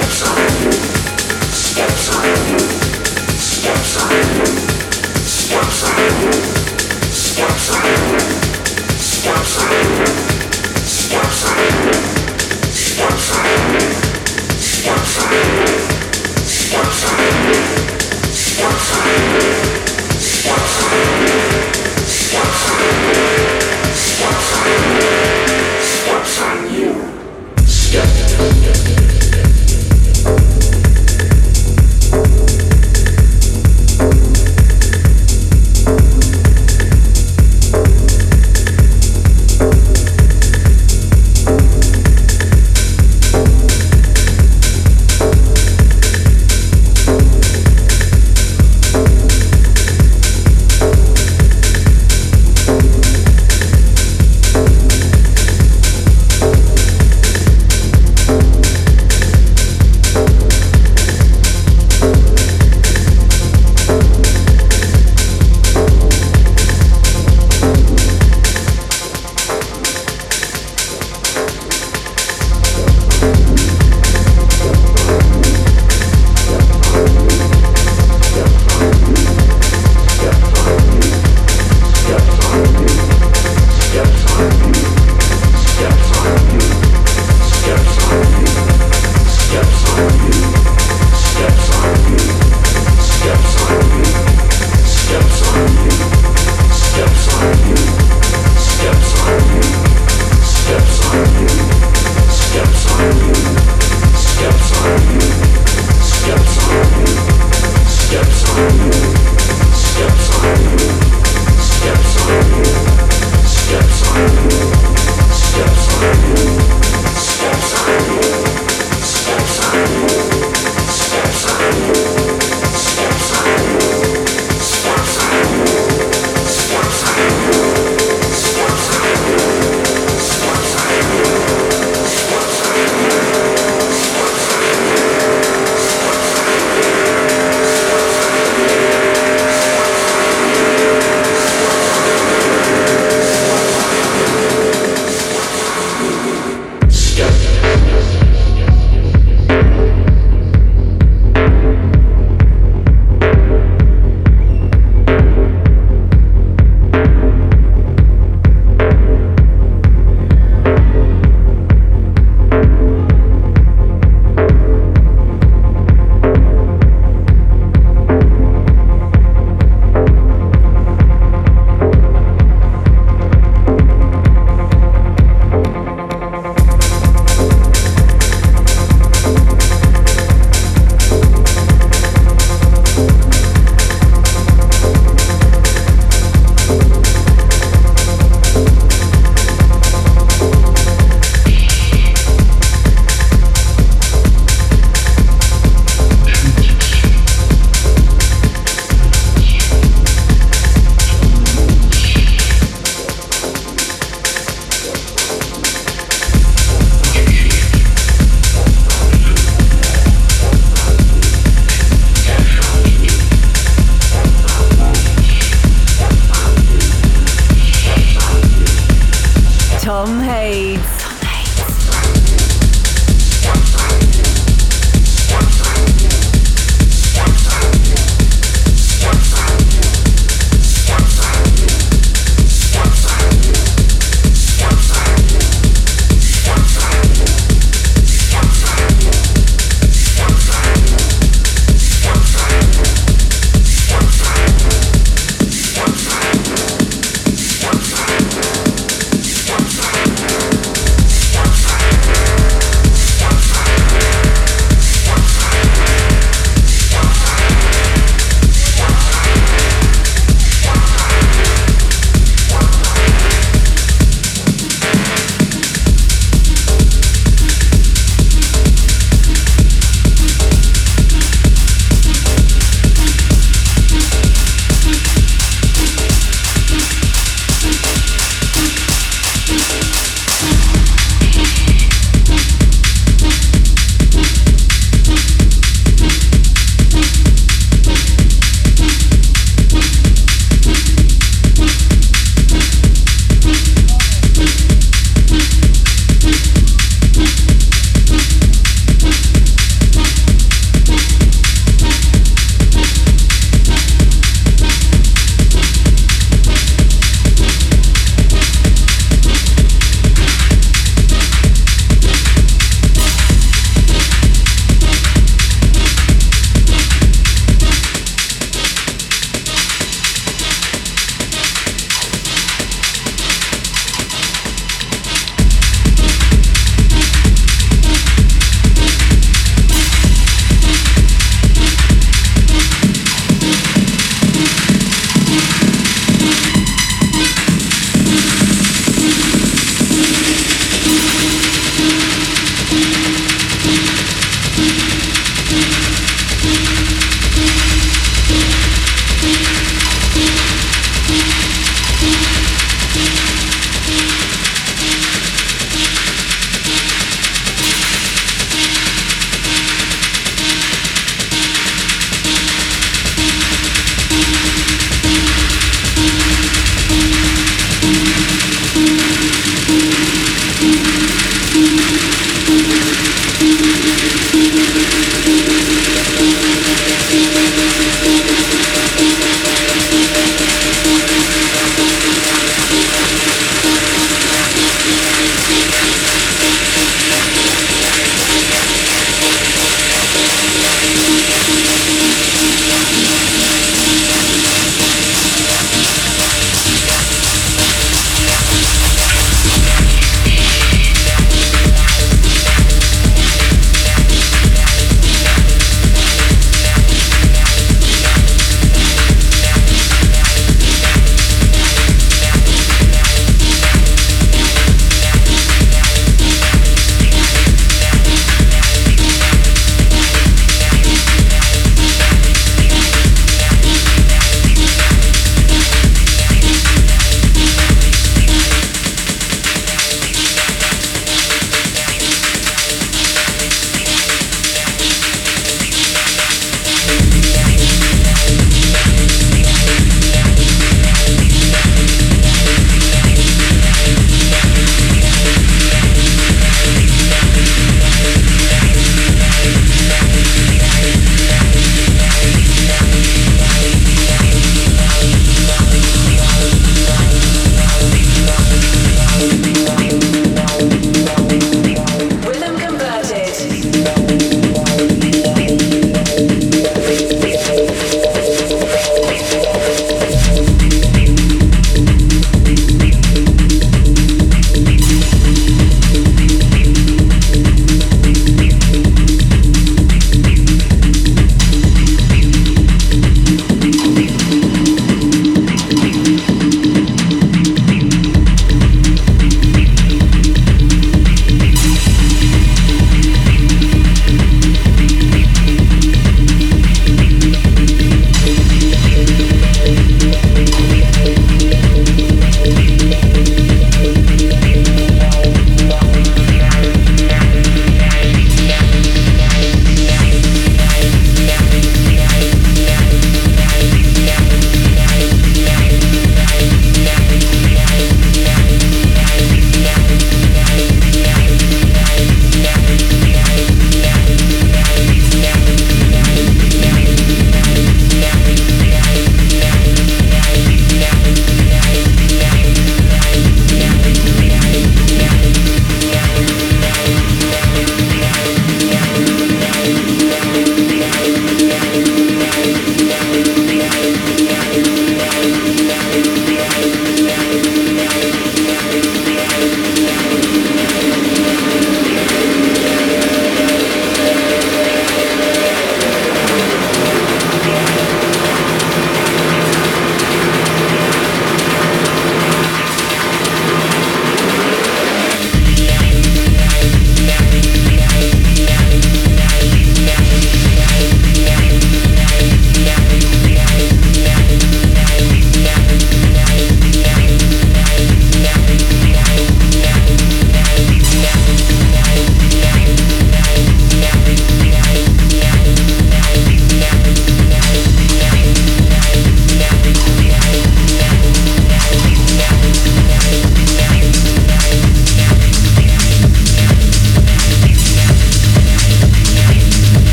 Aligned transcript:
s 0.00 0.28